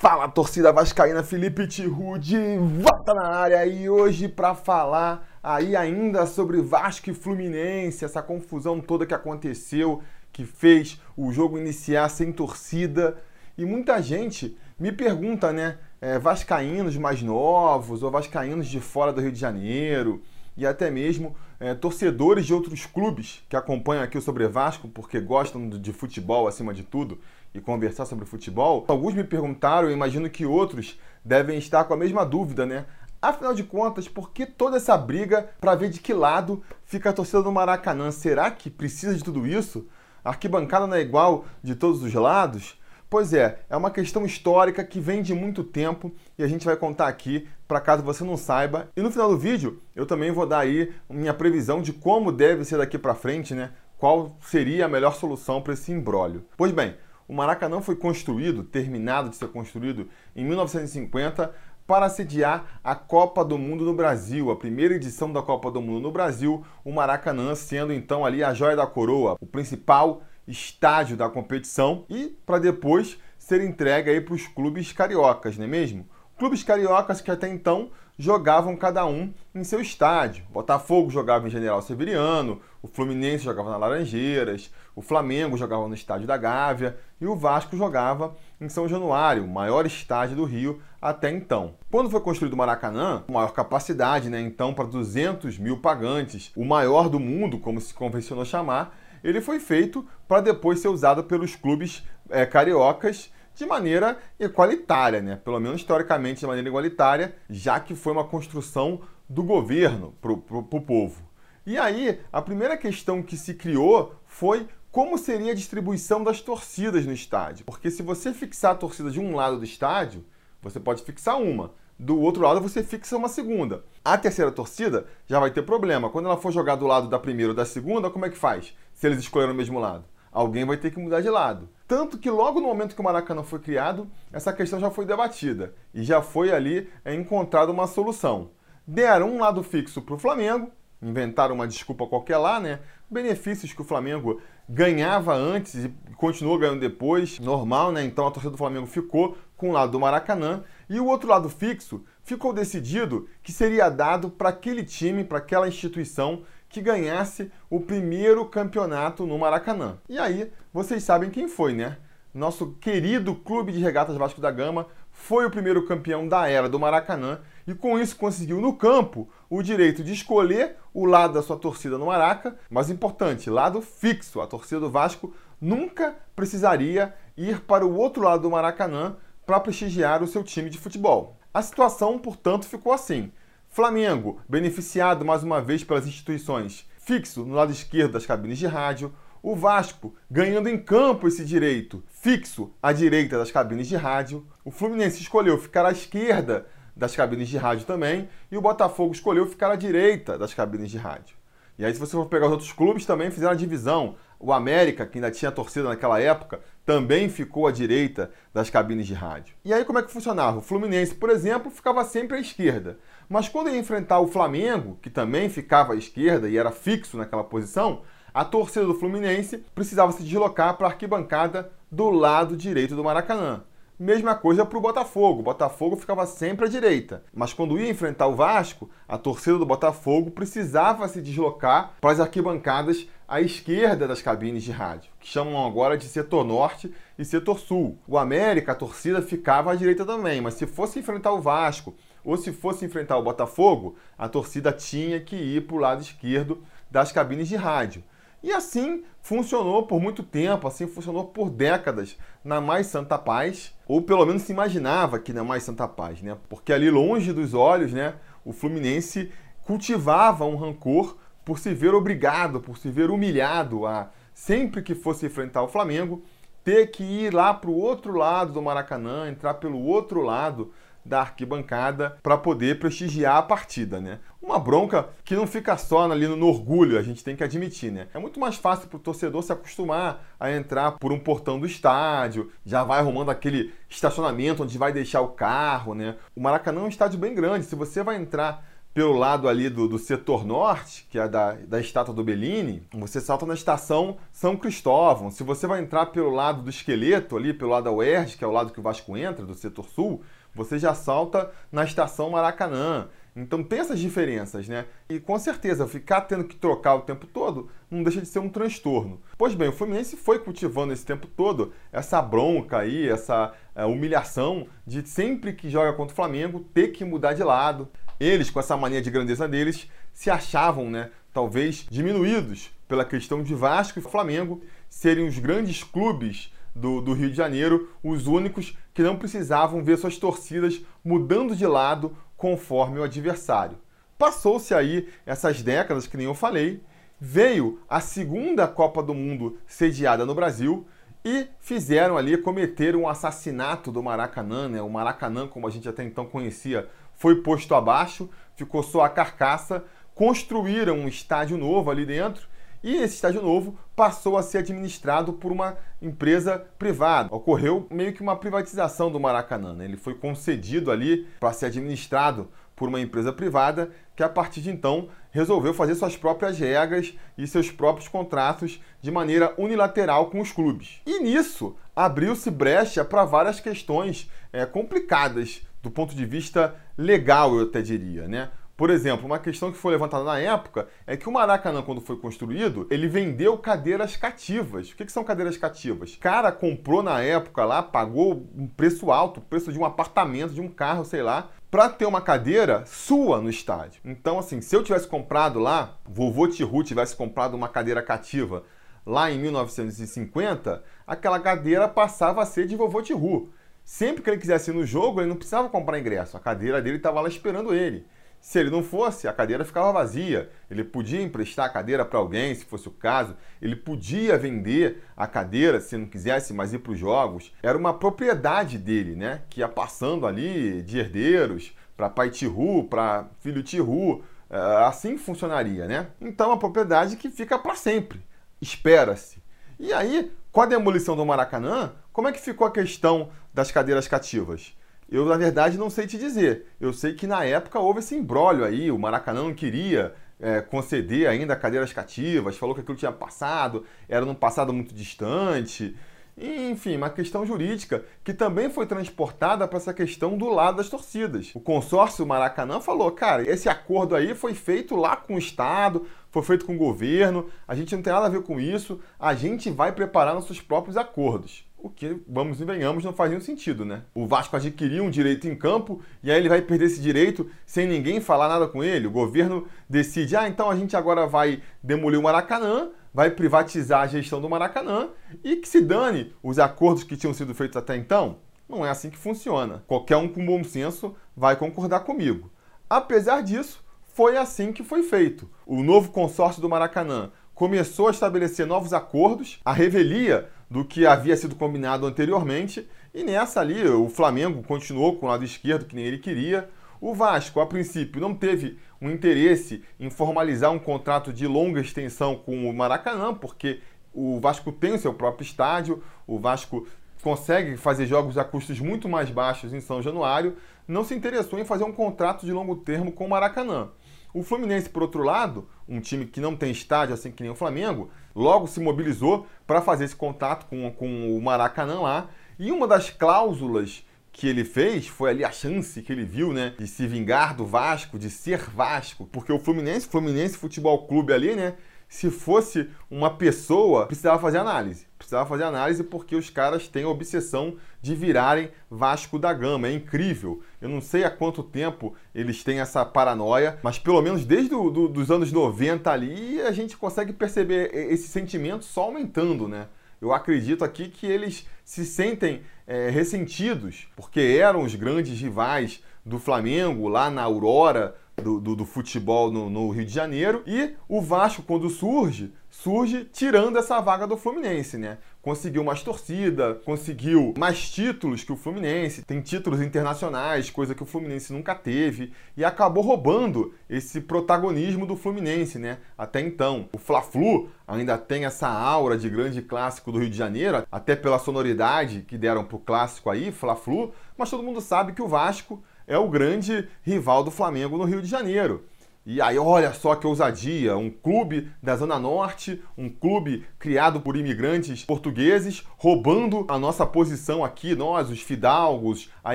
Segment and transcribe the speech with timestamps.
[0.00, 2.36] Fala torcida vascaína, Felipe Tirude,
[2.80, 3.66] volta na área.
[3.66, 10.00] E hoje para falar aí ainda sobre Vasco e Fluminense, essa confusão toda que aconteceu,
[10.32, 13.16] que fez o jogo iniciar sem torcida.
[13.58, 19.20] E muita gente me pergunta, né, é, vascaínos mais novos ou vascaínos de fora do
[19.20, 20.22] Rio de Janeiro
[20.56, 25.18] e até mesmo é, torcedores de outros clubes que acompanham aqui o Sobre Vasco porque
[25.18, 27.18] gostam de futebol acima de tudo
[27.54, 31.96] e conversar sobre futebol, alguns me perguntaram, eu imagino que outros devem estar com a
[31.96, 32.86] mesma dúvida, né?
[33.20, 37.12] Afinal de contas, por que toda essa briga para ver de que lado fica a
[37.12, 38.12] torcida do Maracanã?
[38.12, 39.88] Será que precisa de tudo isso?
[40.24, 42.78] A arquibancada não é igual de todos os lados?
[43.10, 46.76] Pois é, é uma questão histórica que vem de muito tempo e a gente vai
[46.76, 48.88] contar aqui para caso você não saiba.
[48.94, 52.64] E no final do vídeo eu também vou dar aí minha previsão de como deve
[52.64, 53.70] ser daqui para frente, né?
[53.96, 56.44] Qual seria a melhor solução para esse imbróglio.
[56.56, 56.94] Pois bem,
[57.28, 61.54] o Maracanã foi construído, terminado de ser construído, em 1950
[61.86, 66.00] para sediar a Copa do Mundo no Brasil, a primeira edição da Copa do Mundo
[66.00, 71.28] no Brasil, o Maracanã sendo então ali a joia da coroa, o principal estádio da
[71.28, 76.06] competição e para depois ser entregue aí para os clubes cariocas, não é mesmo?
[76.38, 80.44] Clubes cariocas que até então jogavam cada um em seu estádio.
[80.50, 86.26] Botafogo jogava em General Severiano, o Fluminense jogava na Laranjeiras, o Flamengo jogava no estádio
[86.26, 91.30] da Gávea e o Vasco jogava em São Januário, o maior estádio do Rio até
[91.30, 91.74] então.
[91.90, 96.64] Quando foi construído o Maracanã, com maior capacidade, né, então para 200 mil pagantes, o
[96.64, 101.54] maior do mundo, como se convencionou chamar, ele foi feito para depois ser usado pelos
[101.54, 105.34] clubes é, cariocas de maneira igualitária, né?
[105.34, 110.80] pelo menos historicamente de maneira igualitária, já que foi uma construção do governo para o
[110.80, 111.28] povo.
[111.66, 117.04] E aí, a primeira questão que se criou foi como seria a distribuição das torcidas
[117.04, 117.64] no estádio.
[117.66, 120.24] Porque se você fixar a torcida de um lado do estádio,
[120.62, 121.72] você pode fixar uma.
[121.98, 123.84] Do outro lado, você fixa uma segunda.
[124.04, 126.08] A terceira torcida já vai ter problema.
[126.08, 128.72] Quando ela for jogar do lado da primeira ou da segunda, como é que faz?
[128.94, 131.68] Se eles escolheram o mesmo lado alguém vai ter que mudar de lado.
[131.86, 135.74] Tanto que logo no momento que o Maracanã foi criado, essa questão já foi debatida
[135.94, 138.50] e já foi ali é, encontrada uma solução.
[138.86, 142.80] Deram um lado fixo para o Flamengo, inventaram uma desculpa qualquer lá, né?
[143.10, 148.04] Benefícios que o Flamengo ganhava antes e continuou ganhando depois, normal, né?
[148.04, 151.48] Então a torcida do Flamengo ficou com o lado do Maracanã e o outro lado
[151.48, 157.80] fixo ficou decidido que seria dado para aquele time, para aquela instituição que ganhasse o
[157.80, 159.98] primeiro campeonato no Maracanã.
[160.08, 161.96] E aí, vocês sabem quem foi, né?
[162.34, 166.78] Nosso querido Clube de Regatas Vasco da Gama foi o primeiro campeão da era do
[166.78, 171.56] Maracanã e com isso conseguiu no campo o direito de escolher o lado da sua
[171.56, 174.40] torcida no Maraca, mas importante, lado fixo.
[174.40, 180.22] A torcida do Vasco nunca precisaria ir para o outro lado do Maracanã para prestigiar
[180.22, 181.36] o seu time de futebol.
[181.52, 183.32] A situação, portanto, ficou assim.
[183.78, 189.14] Flamengo, beneficiado mais uma vez pelas instituições, fixo no lado esquerdo das cabines de rádio.
[189.40, 194.44] O Vasco ganhando em campo esse direito, fixo à direita das cabines de rádio.
[194.64, 198.28] O Fluminense escolheu ficar à esquerda das cabines de rádio também.
[198.50, 201.36] E o Botafogo escolheu ficar à direita das cabines de rádio.
[201.78, 204.16] E aí, se você for pegar os outros clubes, também fizeram a divisão.
[204.40, 209.14] O América, que ainda tinha torcida naquela época, também ficou à direita das cabines de
[209.14, 209.54] rádio.
[209.64, 210.58] E aí, como é que funcionava?
[210.58, 212.98] O Fluminense, por exemplo, ficava sempre à esquerda.
[213.28, 217.44] Mas quando ia enfrentar o Flamengo, que também ficava à esquerda e era fixo naquela
[217.44, 218.00] posição,
[218.32, 223.64] a torcida do Fluminense precisava se deslocar para a arquibancada do lado direito do Maracanã.
[223.98, 225.40] Mesma coisa para o Botafogo.
[225.40, 227.24] O Botafogo ficava sempre à direita.
[227.34, 232.20] Mas quando ia enfrentar o Vasco, a torcida do Botafogo precisava se deslocar para as
[232.20, 237.58] arquibancadas à esquerda das cabines de rádio, que chamam agora de setor norte e setor
[237.58, 237.98] sul.
[238.06, 241.94] O América, a torcida ficava à direita também, mas se fosse enfrentar o Vasco
[242.24, 246.62] ou se fosse enfrentar o Botafogo, a torcida tinha que ir para o lado esquerdo
[246.90, 248.02] das cabines de rádio.
[248.42, 254.00] E assim funcionou por muito tempo, assim funcionou por décadas na Mais Santa Paz, ou
[254.00, 256.36] pelo menos se imaginava que na Mais Santa Paz, né?
[256.48, 259.32] Porque ali longe dos olhos, né, o Fluminense
[259.64, 265.26] cultivava um rancor por se ver obrigado, por se ver humilhado a sempre que fosse
[265.26, 266.22] enfrentar o Flamengo,
[266.62, 270.72] ter que ir lá para o outro lado do Maracanã, entrar pelo outro lado
[271.04, 274.18] da arquibancada para poder prestigiar a partida, né?
[274.40, 278.08] Uma bronca que não fica só ali no, orgulho, a gente tem que admitir, né?
[278.14, 281.66] É muito mais fácil para o torcedor se acostumar a entrar por um portão do
[281.66, 286.16] estádio, já vai arrumando aquele estacionamento onde vai deixar o carro, né?
[286.34, 288.64] O Maracanã é um estádio bem grande, se você vai entrar
[288.98, 293.20] pelo lado ali do, do setor norte, que é da, da estátua do Bellini, você
[293.20, 295.30] salta na estação São Cristóvão.
[295.30, 298.46] Se você vai entrar pelo lado do esqueleto, ali pelo lado da UERJ, que é
[298.46, 300.22] o lado que o Vasco entra, do setor sul,
[300.58, 303.08] você já salta na estação Maracanã.
[303.34, 304.86] Então tem essas diferenças, né?
[305.08, 308.48] E com certeza, ficar tendo que trocar o tempo todo não deixa de ser um
[308.48, 309.20] transtorno.
[309.38, 314.66] Pois bem, o Fluminense foi cultivando esse tempo todo essa bronca aí, essa é, humilhação
[314.84, 317.88] de sempre que joga contra o Flamengo ter que mudar de lado.
[318.18, 323.54] Eles, com essa mania de grandeza deles, se achavam, né, talvez diminuídos pela questão de
[323.54, 329.02] Vasco e Flamengo serem os grandes clubes do, do, Rio de Janeiro, os únicos que
[329.04, 333.78] não precisavam ver suas torcidas mudando de lado conforme o adversário.
[334.18, 336.82] Passou-se aí essas décadas, que nem eu falei,
[337.20, 340.84] veio a segunda Copa do Mundo sediada no Brasil
[341.24, 344.82] e fizeram ali, cometeram um assassinato do Maracanã, né?
[344.82, 349.84] O Maracanã, como a gente até então conhecia, foi posto abaixo, ficou só a carcaça,
[350.12, 352.48] construíram um estádio novo ali dentro
[352.82, 357.34] e esse estádio novo passou a ser administrado por uma empresa privada.
[357.34, 359.74] Ocorreu meio que uma privatização do Maracanã.
[359.74, 359.84] Né?
[359.84, 364.70] Ele foi concedido ali para ser administrado por uma empresa privada que a partir de
[364.70, 370.52] então resolveu fazer suas próprias regras e seus próprios contratos de maneira unilateral com os
[370.52, 371.00] clubes.
[371.04, 377.62] E nisso abriu-se brecha para várias questões é, complicadas do ponto de vista legal, eu
[377.62, 378.50] até diria, né?
[378.78, 382.16] Por exemplo, uma questão que foi levantada na época é que o Maracanã, quando foi
[382.16, 384.90] construído, ele vendeu cadeiras cativas.
[384.90, 386.14] O que, são cadeiras cativas?
[386.14, 390.60] O cara comprou na época lá, pagou um preço alto, preço de um apartamento, de
[390.60, 394.00] um carro, sei lá, para ter uma cadeira sua no estádio.
[394.04, 398.62] Então, assim, se eu tivesse comprado lá, vovô Tihu tivesse comprado uma cadeira cativa
[399.04, 403.50] lá em 1950, aquela cadeira passava a ser de vovô Tihu.
[403.84, 406.36] Sempre que ele quisesse ir no jogo, ele não precisava comprar ingresso.
[406.36, 408.06] A cadeira dele estava lá esperando ele.
[408.40, 410.50] Se ele não fosse, a cadeira ficava vazia.
[410.70, 413.36] Ele podia emprestar a cadeira para alguém, se fosse o caso.
[413.60, 417.52] Ele podia vender a cadeira se não quisesse mais ir para os jogos.
[417.62, 419.42] Era uma propriedade dele, né?
[419.50, 424.22] Que ia passando ali de herdeiros para pai Tihu, para filho Tihu.
[424.50, 424.56] É,
[424.86, 426.06] assim funcionaria, né?
[426.20, 428.22] Então, é uma propriedade que fica para sempre.
[428.60, 429.42] Espera-se.
[429.78, 434.08] E aí, com a demolição do Maracanã, como é que ficou a questão das cadeiras
[434.08, 434.74] cativas?
[435.10, 436.66] Eu, na verdade, não sei te dizer.
[436.78, 441.28] Eu sei que na época houve esse embrólio aí, o Maracanã não queria é, conceder
[441.28, 445.96] ainda cadeiras cativas, falou que aquilo tinha passado, era num passado muito distante.
[446.40, 451.50] Enfim, uma questão jurídica que também foi transportada para essa questão do lado das torcidas.
[451.54, 456.42] O consórcio Maracanã falou: cara, esse acordo aí foi feito lá com o Estado, foi
[456.42, 459.68] feito com o governo, a gente não tem nada a ver com isso, a gente
[459.70, 461.67] vai preparar nossos próprios acordos.
[461.80, 464.02] O que, vamos e venhamos, não faz nenhum sentido, né?
[464.12, 467.86] O Vasco adquiriu um direito em campo e aí ele vai perder esse direito sem
[467.86, 469.06] ninguém falar nada com ele.
[469.06, 474.06] O governo decide, ah, então a gente agora vai demolir o Maracanã, vai privatizar a
[474.08, 475.10] gestão do Maracanã
[475.44, 478.38] e que se dane os acordos que tinham sido feitos até então.
[478.68, 479.84] Não é assim que funciona.
[479.86, 482.50] Qualquer um com bom senso vai concordar comigo.
[482.90, 485.48] Apesar disso, foi assim que foi feito.
[485.64, 491.36] O novo consórcio do Maracanã começou a estabelecer novos acordos, a revelia do que havia
[491.36, 496.04] sido combinado anteriormente, e nessa ali o Flamengo continuou com o lado esquerdo que nem
[496.04, 496.68] ele queria.
[497.00, 502.36] O Vasco, a princípio, não teve um interesse em formalizar um contrato de longa extensão
[502.36, 503.80] com o Maracanã, porque
[504.12, 506.86] o Vasco tem o seu próprio estádio, o Vasco
[507.22, 510.56] consegue fazer jogos a custos muito mais baixos em São Januário,
[510.86, 513.88] não se interessou em fazer um contrato de longo termo com o Maracanã.
[514.32, 517.54] O Fluminense, por outro lado, um time que não tem estádio, assim que nem o
[517.54, 522.28] Flamengo, logo se mobilizou para fazer esse contato com, com o Maracanã lá.
[522.58, 526.74] E uma das cláusulas que ele fez foi ali a chance que ele viu, né,
[526.78, 531.56] de se vingar do Vasco, de ser Vasco, porque o Fluminense, Fluminense Futebol Clube ali,
[531.56, 531.74] né,
[532.08, 535.06] se fosse uma pessoa, precisava fazer análise.
[535.18, 539.88] Precisava fazer análise porque os caras têm a obsessão de virarem Vasco da Gama.
[539.88, 540.62] É incrível.
[540.80, 544.90] Eu não sei há quanto tempo eles têm essa paranoia, mas pelo menos desde do,
[545.08, 549.88] do, os anos 90 ali, a gente consegue perceber esse sentimento só aumentando, né?
[550.20, 556.38] Eu acredito aqui que eles se sentem é, ressentidos, porque eram os grandes rivais do
[556.38, 560.62] Flamengo lá na Aurora do, do, do futebol no, no, Rio de Janeiro.
[560.66, 565.18] E o Vasco, quando surge, surge tirando essa vaga do Fluminense, né?
[565.42, 571.06] Conseguiu mais torcida, conseguiu mais títulos que o Fluminense, tem títulos internacionais, coisa que o
[571.06, 575.98] Fluminense nunca teve, e acabou roubando esse protagonismo do Fluminense, né?
[576.16, 576.88] Até então.
[576.92, 581.38] O Fla-Flu ainda tem essa aura de grande clássico do Rio de Janeiro, até pela
[581.38, 586.18] sonoridade que deram pro clássico aí, Fla-Flu, mas todo mundo sabe que o Vasco é
[586.18, 588.82] o grande rival do Flamengo no Rio de Janeiro.
[589.30, 590.96] E aí, olha só que ousadia!
[590.96, 597.62] Um clube da Zona Norte, um clube criado por imigrantes portugueses, roubando a nossa posição
[597.62, 599.54] aqui, nós, os fidalgos, a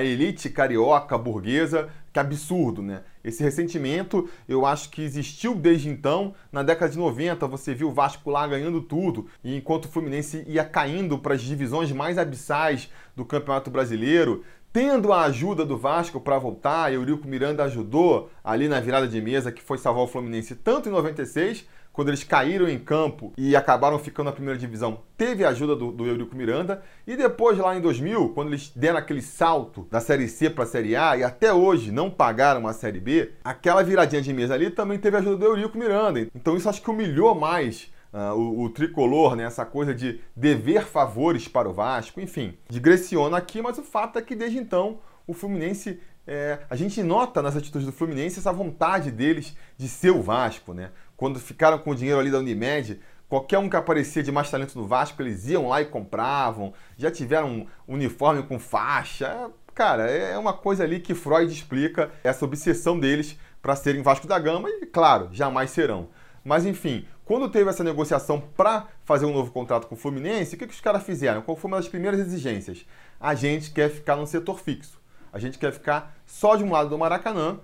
[0.00, 1.88] elite carioca burguesa.
[2.12, 3.02] Que absurdo, né?
[3.24, 6.32] Esse ressentimento eu acho que existiu desde então.
[6.52, 10.44] Na década de 90 você viu o Vasco lá ganhando tudo, e enquanto o Fluminense
[10.46, 16.20] ia caindo para as divisões mais abissais do Campeonato Brasileiro, tendo a ajuda do Vasco
[16.20, 20.08] para voltar, e Eurico Miranda ajudou ali na virada de mesa que foi salvar o
[20.08, 25.02] Fluminense tanto em 96, quando eles caíram em campo e acabaram ficando na primeira divisão,
[25.16, 28.98] teve a ajuda do, do Eurico Miranda, e depois lá em 2000, quando eles deram
[28.98, 32.72] aquele salto da Série C para a Série A e até hoje não pagaram a
[32.72, 36.26] Série B, aquela viradinha de mesa ali também teve a ajuda do Eurico Miranda.
[36.34, 40.84] Então isso acho que humilhou mais Uh, o, o, tricolor, né, essa coisa de dever
[40.84, 45.34] favores para o Vasco, enfim, digressiona aqui, mas o fato é que desde então o
[45.34, 50.22] Fluminense, é, a gente nota nas atitudes do Fluminense essa vontade deles de ser o
[50.22, 50.92] Vasco, né?
[51.16, 54.78] Quando ficaram com o dinheiro ali da Unimed, qualquer um que aparecia de mais talento
[54.78, 60.38] no Vasco, eles iam lá e compravam, já tiveram um uniforme com faixa, cara, é
[60.38, 64.86] uma coisa ali que Freud explica essa obsessão deles para serem Vasco da Gama e,
[64.86, 66.10] claro, jamais serão.
[66.44, 70.58] Mas enfim, quando teve essa negociação para fazer um novo contrato com o Fluminense, o
[70.58, 71.40] que, que os caras fizeram?
[71.40, 72.84] Qual foi uma das primeiras exigências?
[73.18, 75.00] A gente quer ficar no setor fixo.
[75.32, 77.58] A gente quer ficar só de um lado do Maracanã.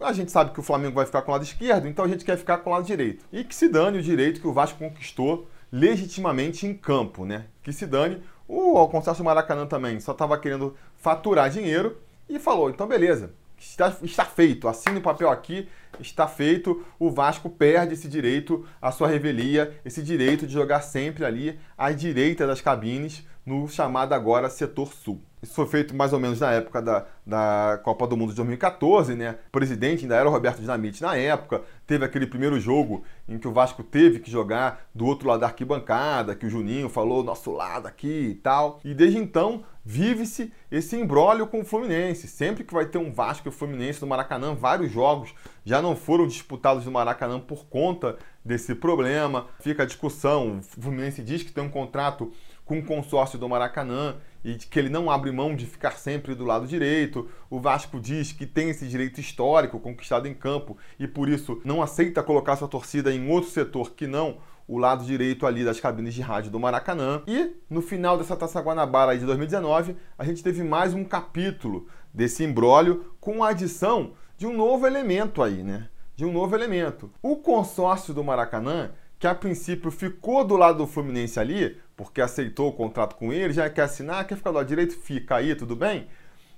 [0.00, 2.24] A gente sabe que o Flamengo vai ficar com o lado esquerdo, então a gente
[2.24, 3.24] quer ficar com o lado direito.
[3.32, 7.46] E que se dane o direito que o Vasco conquistou legitimamente em campo, né?
[7.62, 8.22] Que se dane.
[8.48, 11.96] O consórcio Maracanã também só estava querendo faturar dinheiro
[12.28, 15.68] e falou: então beleza, Está, está feito, assine o papel aqui,
[16.00, 16.84] está feito.
[16.98, 21.90] O Vasco perde esse direito à sua revelia, esse direito de jogar sempre ali à
[21.92, 25.20] direita das cabines, no chamado agora setor sul.
[25.42, 29.14] Isso foi feito mais ou menos na época da, da Copa do Mundo de 2014,
[29.14, 29.36] né?
[29.48, 31.62] O presidente ainda era o Roberto Dinamite na época.
[31.86, 35.46] Teve aquele primeiro jogo em que o Vasco teve que jogar do outro lado da
[35.46, 38.80] arquibancada, que o Juninho falou nosso lado aqui e tal.
[38.82, 42.26] E desde então vive-se esse embrólio com o Fluminense.
[42.26, 45.94] Sempre que vai ter um Vasco e o Fluminense no Maracanã, vários jogos já não
[45.94, 49.46] foram disputados no Maracanã por conta desse problema.
[49.60, 50.58] Fica a discussão.
[50.58, 52.32] O Fluminense diz que tem um contrato
[52.64, 56.44] com o consórcio do Maracanã e que ele não abre mão de ficar sempre do
[56.44, 57.28] lado direito.
[57.50, 61.82] O Vasco diz que tem esse direito histórico conquistado em campo e por isso não
[61.82, 64.38] aceita colocar sua torcida em outro setor que não
[64.68, 67.22] o lado direito ali das cabines de rádio do Maracanã.
[67.26, 72.44] E no final dessa Taça Guanabara de 2019, a gente teve mais um capítulo desse
[72.44, 75.88] imbróglio com a adição de um novo elemento aí, né?
[76.14, 77.10] De um novo elemento.
[77.20, 82.68] O consórcio do Maracanã, que a princípio ficou do lado do Fluminense ali, porque aceitou
[82.68, 85.74] o contrato com ele, já quer assinar, quer ficar do lado direito, fica aí, tudo
[85.74, 86.08] bem?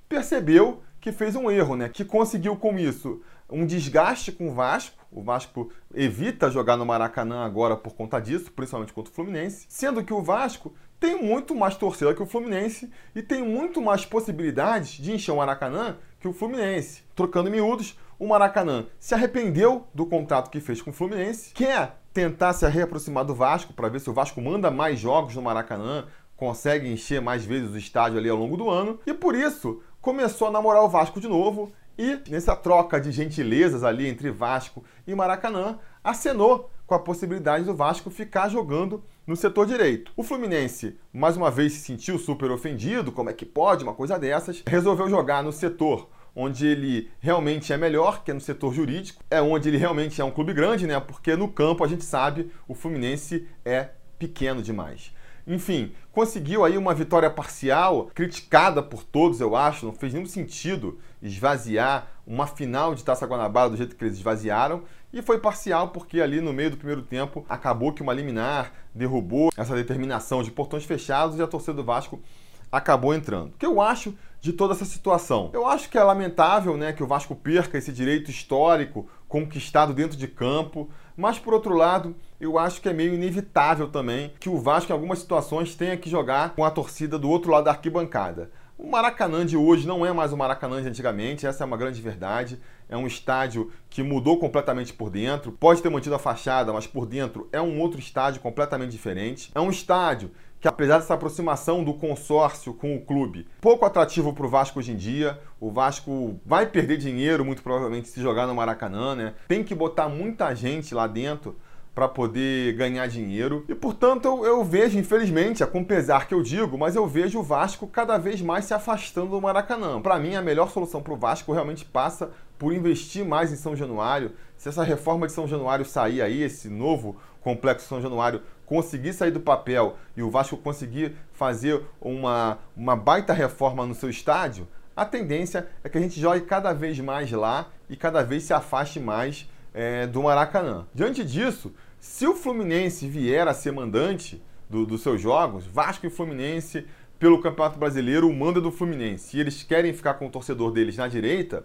[0.09, 1.88] Percebeu que fez um erro, né?
[1.88, 4.97] Que conseguiu com isso um desgaste com o Vasco.
[5.11, 10.04] O Vasco evita jogar no Maracanã agora por conta disso, principalmente contra o Fluminense, sendo
[10.04, 14.90] que o Vasco tem muito mais torcida que o Fluminense e tem muito mais possibilidades
[14.90, 17.04] de encher o Maracanã que o Fluminense.
[17.14, 22.53] Trocando miúdos, o Maracanã se arrependeu do contrato que fez com o Fluminense, quer tentar
[22.53, 26.07] se reaproximar do Vasco para ver se o Vasco manda mais jogos no Maracanã,
[26.37, 30.49] consegue encher mais vezes o estádio ali ao longo do ano, e por isso começou
[30.49, 35.15] a namorar o Vasco de novo e nessa troca de gentilezas ali entre Vasco e
[35.15, 40.13] Maracanã, acenou com a possibilidade do Vasco ficar jogando no setor direito.
[40.17, 44.19] O Fluminense, mais uma vez, se sentiu super ofendido, como é que pode uma coisa
[44.19, 46.09] dessas, resolveu jogar no setor
[46.40, 50.25] onde ele realmente é melhor, que é no setor jurídico, é onde ele realmente é
[50.25, 51.00] um clube grande, né?
[51.00, 53.88] Porque no campo a gente sabe o Fluminense é
[54.21, 55.12] pequeno demais.
[55.45, 61.00] Enfim, conseguiu aí uma vitória parcial, criticada por todos, eu acho, não fez nenhum sentido
[61.21, 66.21] esvaziar uma final de Taça Guanabara do jeito que eles esvaziaram, e foi parcial porque
[66.21, 70.85] ali no meio do primeiro tempo acabou que uma liminar derrubou essa determinação de portões
[70.85, 72.23] fechados e a torcida do Vasco
[72.71, 73.49] acabou entrando.
[73.49, 75.51] O que eu acho de toda essa situação?
[75.53, 80.17] Eu acho que é lamentável né, que o Vasco perca esse direito histórico conquistado dentro
[80.17, 84.59] de campo, mas por outro lado, eu acho que é meio inevitável também que o
[84.59, 88.51] Vasco, em algumas situações, tenha que jogar com a torcida do outro lado da arquibancada.
[88.79, 92.01] O Maracanã de hoje não é mais o Maracanã de antigamente, essa é uma grande
[92.01, 92.61] verdade.
[92.89, 95.51] É um estádio que mudou completamente por dentro.
[95.51, 99.51] Pode ter mantido a fachada, mas por dentro é um outro estádio completamente diferente.
[99.53, 104.47] É um estádio que, apesar dessa aproximação do consórcio com o clube, pouco atrativo para
[104.47, 105.38] o Vasco hoje em dia.
[105.61, 109.35] O Vasco vai perder dinheiro, muito provavelmente, se jogar no Maracanã, né?
[109.47, 111.57] Tem que botar muita gente lá dentro
[111.95, 113.65] para poder ganhar dinheiro.
[113.69, 117.43] E portanto eu, vejo, infelizmente, é com pesar que eu digo, mas eu vejo o
[117.43, 120.00] Vasco cada vez mais se afastando do Maracanã.
[120.00, 123.75] Para mim, a melhor solução para o Vasco realmente passa por investir mais em São
[123.75, 124.31] Januário.
[124.57, 129.31] Se essa reforma de São Januário sair aí, esse novo complexo São Januário conseguir sair
[129.31, 135.07] do papel e o Vasco conseguir fazer uma, uma baita reforma no seu estádio, a
[135.07, 139.01] tendência é que a gente jogue cada vez mais lá e cada vez se afaste
[139.01, 140.87] mais é, do Maracanã.
[140.95, 146.11] Diante disso, se o Fluminense vier a ser mandante do, dos seus jogos, Vasco e
[146.11, 146.87] Fluminense
[147.19, 150.73] pelo Campeonato Brasileiro, o mando é do Fluminense, e eles querem ficar com o torcedor
[150.73, 151.65] deles na direita,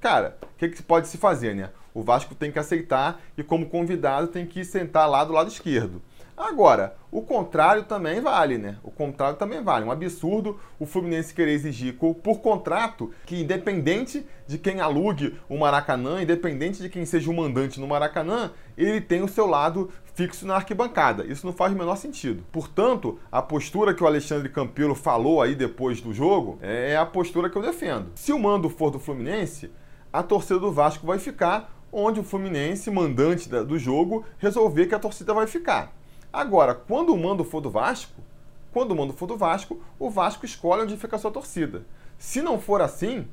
[0.00, 1.70] cara, o que, que pode se fazer, né?
[1.94, 6.02] O Vasco tem que aceitar e, como convidado, tem que sentar lá do lado esquerdo.
[6.36, 8.76] Agora, o contrário também vale, né?
[8.82, 9.84] O contrário também vale.
[9.84, 16.20] Um absurdo o Fluminense querer exigir por contrato que, independente de quem alugue o Maracanã,
[16.20, 20.56] independente de quem seja o mandante no Maracanã, ele tem o seu lado fixo na
[20.56, 21.24] arquibancada.
[21.24, 22.44] Isso não faz o menor sentido.
[22.50, 27.48] Portanto, a postura que o Alexandre Campelo falou aí depois do jogo é a postura
[27.48, 28.10] que eu defendo.
[28.16, 29.70] Se o mando for do Fluminense,
[30.12, 34.98] a torcida do Vasco vai ficar onde o Fluminense, mandante do jogo, resolver que a
[34.98, 35.92] torcida vai ficar.
[36.34, 38.20] Agora, quando o mando for do Vasco,
[38.72, 41.86] quando o mando for do Vasco, o Vasco escolhe onde fica a sua torcida.
[42.18, 43.28] Se não for assim,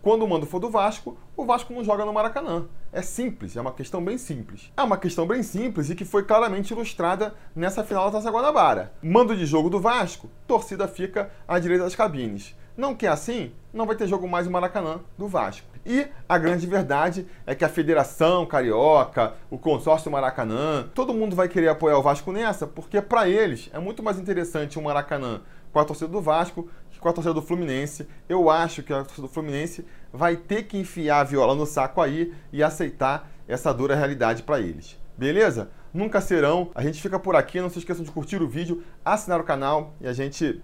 [0.00, 2.64] quando o mando for do Vasco, o Vasco não joga no Maracanã.
[2.90, 4.72] É simples, é uma questão bem simples.
[4.74, 8.94] É uma questão bem simples e que foi claramente ilustrada nessa final da Taça Guanabara.
[9.02, 12.56] Mando de jogo do Vasco, torcida fica à direita das cabines.
[12.74, 13.52] Não quer assim?
[13.74, 15.68] Não vai ter jogo mais no Maracanã do Vasco.
[15.88, 21.48] E a grande verdade é que a Federação Carioca, o consórcio Maracanã, todo mundo vai
[21.48, 25.40] querer apoiar o Vasco nessa, porque para eles é muito mais interessante o Maracanã
[25.72, 28.06] com a torcida do Vasco que com a torcida do Fluminense.
[28.28, 32.02] Eu acho que a torcida do Fluminense vai ter que enfiar a viola no saco
[32.02, 34.98] aí e aceitar essa dura realidade para eles.
[35.16, 35.70] Beleza?
[35.94, 36.70] Nunca serão.
[36.74, 37.62] A gente fica por aqui.
[37.62, 40.62] Não se esqueçam de curtir o vídeo, assinar o canal e a gente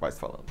[0.00, 0.44] vai se falando.